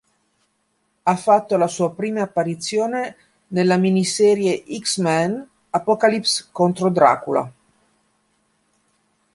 Ha 1.05 1.15
fatto 1.15 1.57
la 1.57 1.67
sua 1.67 1.93
prima 1.93 2.21
apparizione 2.23 3.15
nella 3.49 3.77
miniserie 3.77 4.63
"X-Men: 4.79 5.47
Apocalypse 5.69 6.49
vs. 6.51 6.87
Dracula". 6.87 7.51